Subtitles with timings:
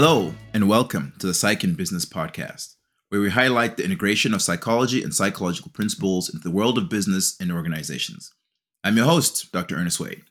[0.00, 2.76] Hello, and welcome to the Psych in Business podcast,
[3.08, 7.34] where we highlight the integration of psychology and psychological principles into the world of business
[7.40, 8.32] and organizations.
[8.84, 9.74] I'm your host, Dr.
[9.74, 10.22] Ernest Wayde.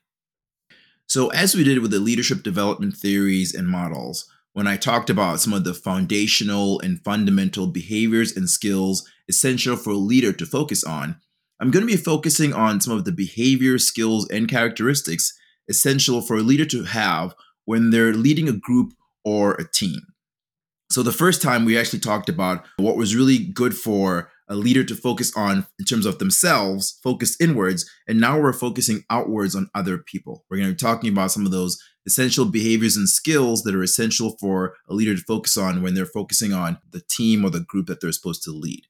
[1.06, 5.42] So, as we did with the leadership development theories and models, when I talked about
[5.42, 10.86] some of the foundational and fundamental behaviors and skills essential for a leader to focus
[10.86, 11.20] on,
[11.60, 16.38] I'm going to be focusing on some of the behavior, skills, and characteristics essential for
[16.38, 18.94] a leader to have when they're leading a group
[19.28, 20.00] or a team.
[20.90, 24.86] So, the first time we actually talked about what was really good for a leader
[24.86, 29.70] to focus on in terms of themselves, focus inwards, and now we're focusing outwards on
[29.76, 30.46] other people.
[30.50, 33.84] We're going to be talking about some of those essential behaviors and skills that are
[33.84, 37.60] essential for a leader to focus on when they're focusing on the team or the
[37.60, 38.84] group that they're supposed to lead.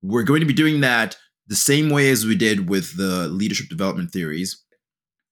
[0.00, 1.16] We're going to be doing that
[1.48, 4.62] the same way as we did with the leadership development theories.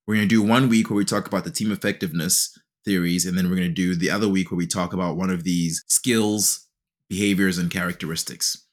[0.08, 3.37] We're going to do one week where we talk about the team effectiveness theories, and
[3.37, 5.84] then we're going to do the other week where we talk about one of these
[5.89, 6.67] skills,
[7.11, 8.65] behaviors, and characteristics.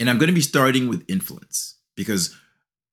[0.00, 2.34] And I'm going to be starting with influence because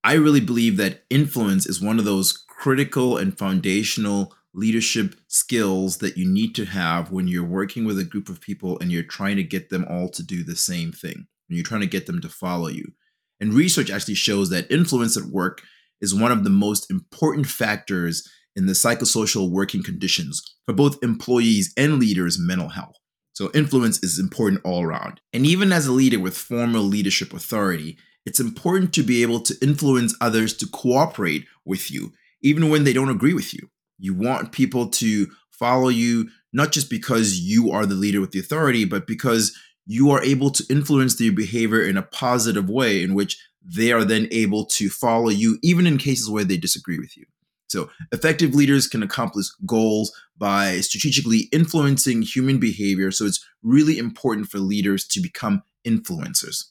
[0.04, 6.18] I really believe that influence is one of those critical and foundational leadership skills that
[6.18, 9.36] you need to have when you're working with a group of people and you're trying
[9.38, 11.28] to get them all to do the same thing.
[11.50, 12.94] And you're trying to get them to follow you.
[13.40, 15.62] And research actually shows that influence at work
[16.02, 21.74] is one of the most important factors in the psychosocial working conditions for both employees
[21.78, 22.96] and leaders' mental health.
[23.34, 25.20] So, influence is important all around.
[25.34, 29.56] And even as a leader with formal leadership authority, it's important to be able to
[29.62, 33.70] influence others to cooperate with you, even when they don't agree with you.
[33.98, 38.40] You want people to follow you, not just because you are the leader with the
[38.40, 43.14] authority, but because you are able to influence their behavior in a positive way in
[43.14, 47.18] which they are then able to follow you, even in cases where they disagree with
[47.18, 47.26] you.
[47.74, 53.12] So, effective leaders can accomplish goals by strategically influencing human behavior.
[53.12, 56.66] So, it's really important for leaders to become influencers.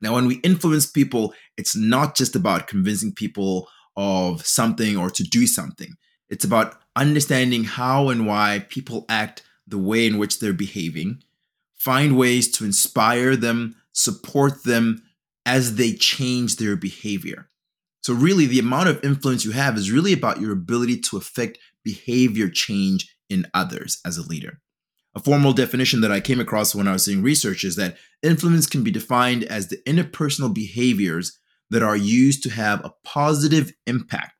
[0.00, 5.24] Now, when we influence people, it's not just about convincing people of something or to
[5.24, 5.94] do something,
[6.28, 11.22] it's about understanding how and why people act the way in which they're behaving,
[11.74, 15.02] find ways to inspire them, support them
[15.46, 17.48] as they change their behavior.
[18.02, 21.58] So, really, the amount of influence you have is really about your ability to affect
[21.84, 24.60] behavior change in others as a leader.
[25.14, 28.66] A formal definition that I came across when I was doing research is that influence
[28.66, 31.38] can be defined as the interpersonal behaviors
[31.70, 34.32] that are used to have a positive impact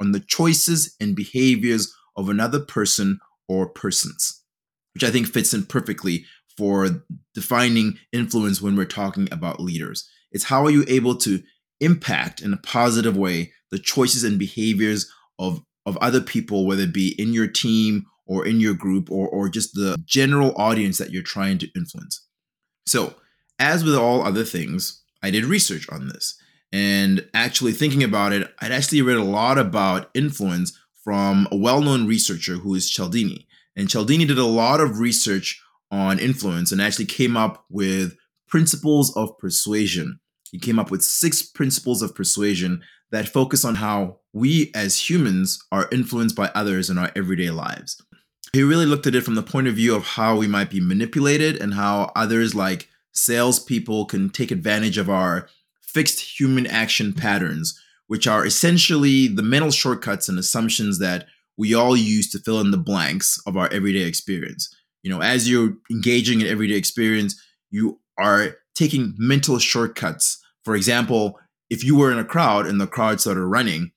[0.00, 4.42] on the choices and behaviors of another person or persons,
[4.94, 6.24] which I think fits in perfectly
[6.56, 7.04] for
[7.34, 10.08] defining influence when we're talking about leaders.
[10.30, 11.42] It's how are you able to
[11.80, 16.94] impact in a positive way the choices and behaviors of of other people whether it
[16.94, 21.10] be in your team or in your group or or just the general audience that
[21.10, 22.26] you're trying to influence.
[22.86, 23.14] So
[23.58, 26.36] as with all other things i did research on this.
[26.72, 32.06] And actually thinking about it i'd actually read a lot about influence from a well-known
[32.06, 33.46] researcher who is cialdini.
[33.76, 35.60] And cialdini did a lot of research
[35.90, 38.16] on influence and actually came up with
[38.48, 40.20] principles of persuasion
[40.54, 45.60] he came up with six principles of persuasion that focus on how we as humans
[45.72, 48.00] are influenced by others in our everyday lives.
[48.52, 50.78] He really looked at it from the point of view of how we might be
[50.78, 55.48] manipulated and how others, like salespeople, can take advantage of our
[55.82, 57.76] fixed human action patterns,
[58.06, 61.26] which are essentially the mental shortcuts and assumptions that
[61.56, 64.72] we all use to fill in the blanks of our everyday experience.
[65.02, 67.42] You know, as you're engaging in everyday experience,
[67.72, 71.38] you are taking mental shortcuts for example,
[71.70, 73.92] if you were in a crowd and the crowd started running,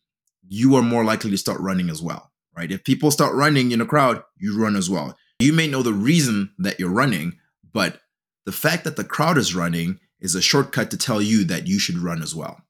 [0.47, 2.71] you are more likely to start running as well, right?
[2.71, 5.17] If people start running in a crowd, you run as well.
[5.39, 7.37] You may know the reason that you're running,
[7.73, 8.01] but
[8.45, 11.79] the fact that the crowd is running is a shortcut to tell you that you
[11.79, 12.61] should run as well.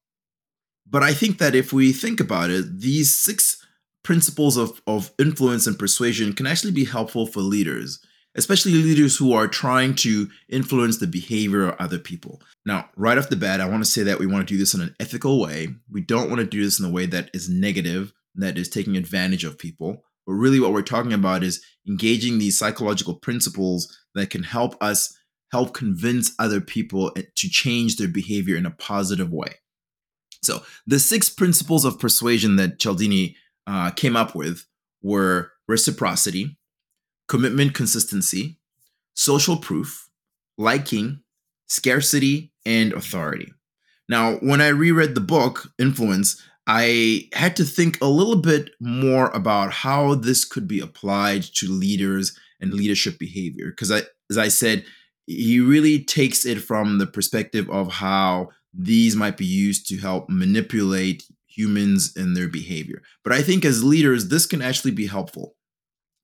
[0.90, 3.66] But I think that if we think about it, these six
[4.04, 8.00] principles of, of influence and persuasion can actually be helpful for leaders
[8.38, 12.42] especially leaders who are trying to influence the behavior of other people.
[12.66, 14.74] Now, right off the bat, I want to say that we want to do this
[14.74, 15.70] in an ethical way.
[15.92, 18.96] We don't want to do this in a way that is negative, that is taking
[18.96, 20.04] advantage of people.
[20.26, 25.18] But really, what we're talking about is engaging these psychological principles that can help us
[25.52, 29.56] help convince other people to change their behavior in a positive way.
[30.44, 33.36] So, the six principles of persuasion that Cialdini
[33.66, 34.66] uh, came up with
[35.02, 36.58] were reciprocity,
[37.28, 38.58] commitment consistency,
[39.14, 40.10] social proof,
[40.58, 41.22] liking,
[41.68, 43.54] scarcity, and authority.
[44.10, 49.30] Now, when I reread the book, Influence, I had to think a little bit more
[49.30, 53.70] about how this could be applied to leaders and leadership behavior.
[53.70, 54.86] Because I, as I said,
[55.26, 60.30] he really takes it from the perspective of how these might be used to help
[60.30, 63.02] manipulate humans and their behavior.
[63.24, 65.56] But I think as leaders, this can actually be helpful.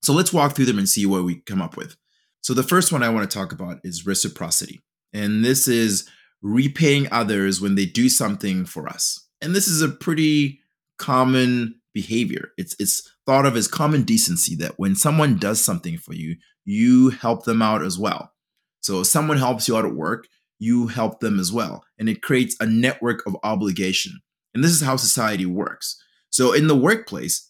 [0.04, 1.96] So let's walk through them and see what we come up with.
[2.42, 4.82] So the first one I want to talk about is reciprocity.
[5.14, 6.10] And this is
[6.42, 9.26] repaying others when they do something for us.
[9.42, 10.60] And this is a pretty
[11.00, 12.50] common behavior.
[12.58, 16.36] It's it's thought of as common decency that when someone does something for you,
[16.66, 18.34] you help them out as well.
[18.82, 20.28] So if someone helps you out at work,
[20.60, 21.86] you help them as well.
[21.98, 24.20] And it creates a network of obligation.
[24.54, 26.02] And this is how society works.
[26.30, 27.50] So in the workplace,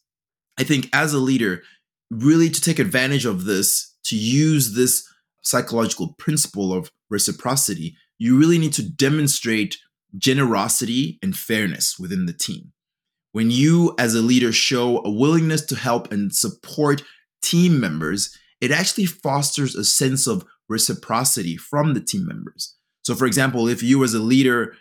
[0.58, 1.64] I think as a leader,
[2.22, 5.08] really to take advantage of this, to use this
[5.42, 9.78] psychological principle of reciprocity, you really need to demonstrate
[10.18, 12.72] generosity and fairness within the team.
[13.32, 17.04] When you, as a leader, show a willingness to help and support
[17.42, 22.76] team members, it actually fosters a sense of reciprocity from the team members.
[23.02, 24.76] So, for example, if you, as a leader,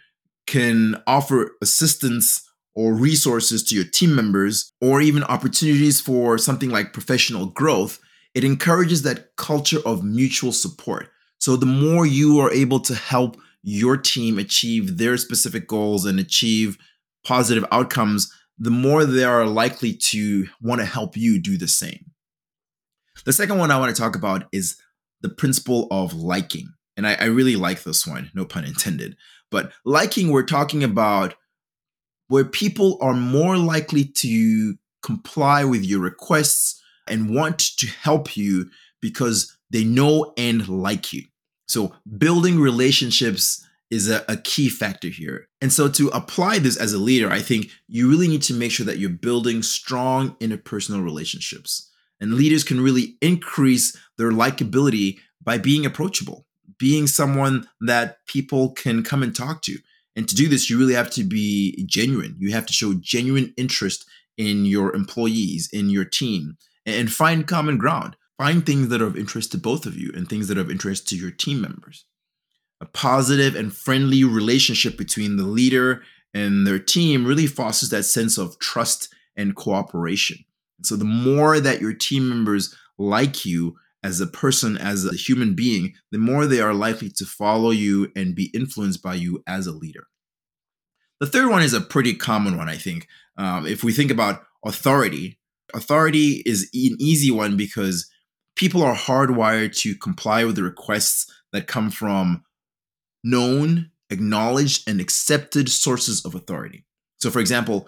[0.46, 2.43] can offer assistance
[2.74, 8.00] or resources to your team members, or even opportunities for something like professional growth,
[8.34, 11.08] it encourages that culture of mutual support.
[11.38, 16.19] So, the more you are able to help your team achieve their specific goals and
[16.19, 16.78] achieve
[17.24, 22.12] positive outcomes, the more they are likely to want to help you do the same.
[23.24, 24.76] The second one I want to talk about is
[25.20, 26.72] the principle of liking.
[26.96, 29.16] And I, I really like this one, no pun intended.
[29.50, 31.34] But liking, we're talking about
[32.32, 38.70] where people are more likely to comply with your requests and want to help you
[39.02, 41.25] because they know and like you.
[41.69, 45.46] So, building relationships is a, a, key factor here.
[45.61, 48.73] And so, to apply this as a leader, I think you really need to make
[48.73, 51.90] sure that you're building strong interpersonal relationships.
[52.19, 56.46] And leaders can really increase their likability by being approachable,
[56.79, 59.76] being someone that people can come and talk to.
[60.14, 62.37] And to do this, you really have to be genuine.
[62.38, 64.05] You have to show genuine interest
[64.37, 68.17] in your employees, in your team, and find common ground.
[68.38, 70.70] Find things that are of interest to both of you and things that are of
[70.70, 72.05] interest to your team members.
[72.81, 76.03] A positive and friendly relationship between the leader
[76.35, 80.38] and their team really fosters that sense of trust and cooperation.
[80.82, 85.54] So, the more that your team members like you as a person, as a human
[85.54, 89.66] being, the more they are likely to follow you and be influenced by you as
[89.66, 90.06] a leader.
[91.20, 93.06] The third one is a pretty common one, I think.
[93.37, 95.38] Um, if we think about authority,
[95.72, 98.10] authority is an easy one because
[98.56, 102.43] people are hardwired to comply with the requests that come from
[103.22, 106.84] known, acknowledged, and accepted sources of authority.
[107.19, 107.87] So, for example,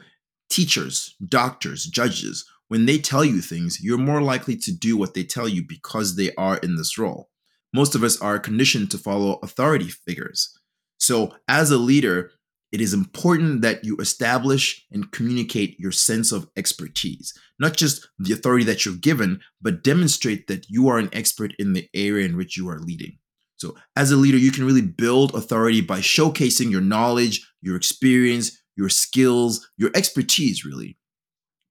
[0.49, 5.25] teachers, doctors, judges, when they tell you things, you're more likely to do what they
[5.25, 7.31] tell you because they are in this role.
[7.73, 10.57] Most of us are conditioned to follow authority figures.
[10.99, 12.33] So, as a leader,
[12.73, 18.33] it is important that you establish and communicate your sense of expertise, not just the
[18.33, 22.37] authority that you're given, but demonstrate that you are an expert in the area in
[22.37, 23.19] which you are leading.
[23.57, 28.61] So, as a leader, you can really build authority by showcasing your knowledge, your experience,
[28.77, 30.97] your skills, your expertise, really.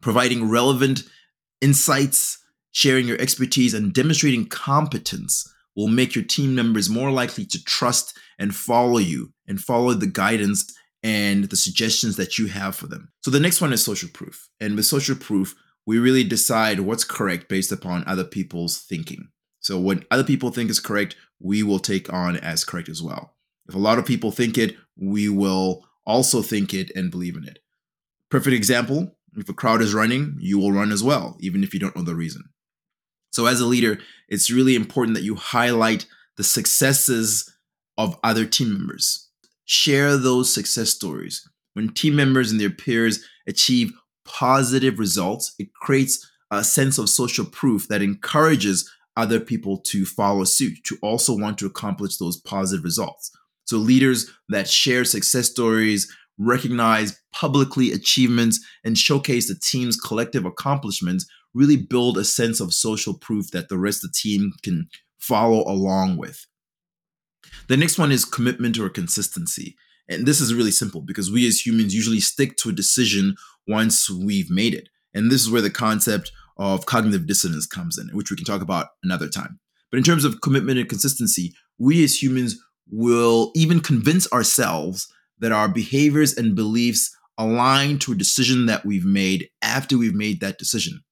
[0.03, 1.03] Providing relevant
[1.61, 2.37] insights,
[2.73, 8.17] sharing your expertise, and demonstrating competence will make your team members more likely to trust
[8.37, 13.13] and follow you and follow the guidance and the suggestions that you have for them.
[13.21, 14.49] So the next one is social proof.
[14.59, 15.55] And with social proof,
[15.85, 19.29] we really decide what's correct based upon other people's thinking.
[19.61, 23.35] So what other people think is correct, we will take on as correct as well.
[23.69, 27.45] If a lot of people think it, we will also think it and believe in
[27.45, 27.59] it.
[28.29, 31.79] Perfect example if a crowd is running, you will run as well, even if you
[31.79, 32.43] don't know the reason.
[33.31, 33.99] So, as a leader,
[34.29, 36.05] it's really important that you highlight
[36.37, 37.51] the successes
[37.97, 39.29] of other team members
[39.65, 41.47] share those success stories.
[41.73, 43.91] When team members and their peers achieve
[44.25, 50.43] positive results, it creates a sense of social proof that encourages other people to follow
[50.43, 53.31] suit, to also want to accomplish those positive results.
[53.65, 61.27] So, leaders that share success stories, recognize publicly achievements, and showcase the team's collective accomplishments
[61.53, 64.87] really build a sense of social proof that the rest of the team can
[65.19, 66.45] follow along with.
[67.67, 69.75] The next one is commitment or consistency.
[70.09, 73.35] And this is really simple because we as humans usually stick to a decision
[73.67, 74.89] once we've made it.
[75.13, 78.61] And this is where the concept of cognitive dissonance comes in, which we can talk
[78.61, 79.59] about another time.
[79.91, 82.59] But in terms of commitment and consistency, we as humans
[82.89, 85.07] will even convince ourselves
[85.39, 90.39] that our behaviors and beliefs align to a decision that we've made after we've made
[90.39, 91.03] that decision.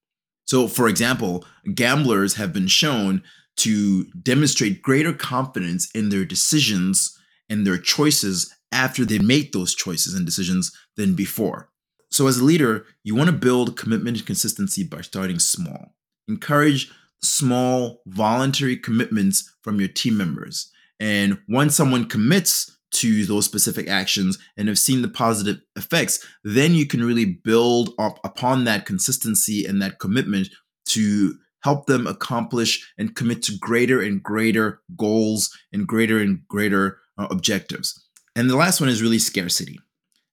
[0.46, 3.22] So, for example, gamblers have been shown
[3.58, 7.16] to demonstrate greater confidence in their decisions
[7.48, 11.68] and their choices after they make those choices and decisions than before.
[12.10, 15.94] So, as a leader, you want to build commitment and consistency by starting small.
[16.28, 16.90] Encourage
[17.22, 20.70] small voluntary commitments from your team members.
[21.00, 26.74] And once someone commits to those specific actions and have seen the positive effects, then
[26.74, 30.48] you can really build up upon that consistency and that commitment
[30.86, 36.98] to help them accomplish and commit to greater and greater goals and greater and greater
[37.18, 38.04] uh, objectives.
[38.34, 39.78] And the last one is really scarcity.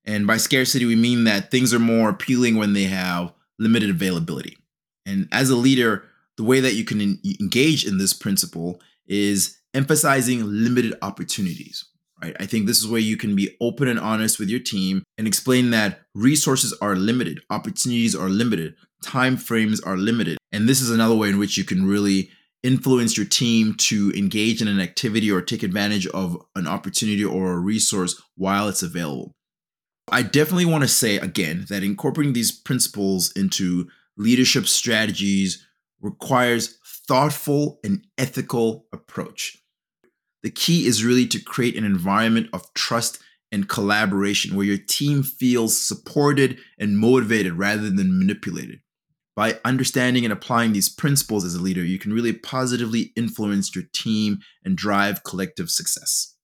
[0.06, 4.58] And by scarcity, we mean that things are more appealing when they have limited availability.
[5.06, 6.04] And as a leader,
[6.38, 11.86] the way that you can engage in this principle is emphasizing limited opportunities
[12.22, 12.36] right?
[12.40, 15.28] I think this is where you can be open and honest with your team and
[15.28, 20.38] explain that resources are limited opportunities are limited time frames are limited.
[20.52, 22.30] And this is another way in which you can really
[22.64, 27.54] influence your team to engage in an activity or take advantage of an opportunity or
[27.54, 29.32] a resource while it's available.
[30.12, 35.66] I definitely want to say again that incorporating these principles into leadership strategies
[36.02, 39.58] requires thoughtful and ethical approach
[40.44, 43.20] the key is really to create an environment of trust
[43.52, 48.80] and collaboration where your team feels supported and motivated rather than manipulated.
[49.36, 53.86] By understanding and applying these principles as a leader, you can really positively influence your
[53.94, 56.36] team and drive collective success.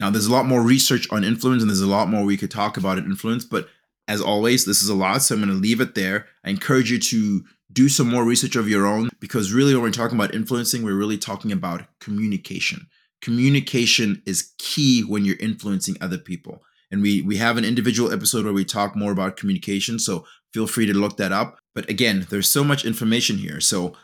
[0.00, 2.50] Now, there's a lot more research on influence, and there's a lot more we could
[2.50, 3.68] talk about in influence, but
[4.08, 6.26] as always, this is a lot, so I'm going to leave it there.
[6.44, 9.90] I encourage you to do some more research of your own because really when we're
[9.90, 12.86] talking about influencing we're really talking about communication.
[13.22, 16.62] Communication is key when you're influencing other people.
[16.90, 20.66] And we we have an individual episode where we talk more about communication so feel
[20.66, 21.58] free to look that up.
[21.74, 23.60] But again there's so much information here.
[23.60, 23.94] So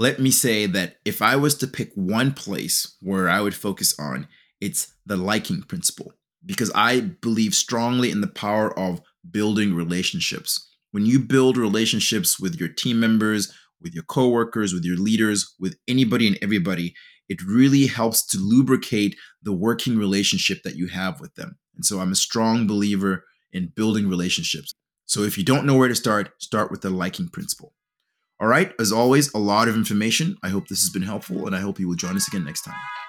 [0.00, 3.94] let me say that if i was to pick one place where i would focus
[4.00, 4.26] on
[4.60, 6.12] it's the liking principle
[6.44, 9.00] because i believe strongly in the power of
[9.30, 14.96] building relationships when you build relationships with your team members, with your coworkers, with your
[14.96, 16.94] leaders, with anybody and everybody,
[17.28, 21.58] it really helps to lubricate the working relationship that you have with them.
[21.76, 24.74] And so I'm a strong believer in building relationships.
[25.06, 27.74] So if you don't know where to start, start with the liking principle.
[28.40, 30.36] All right, as always, a lot of information.
[30.42, 32.62] I hope this has been helpful, and I hope you will join us again next
[32.62, 32.99] time.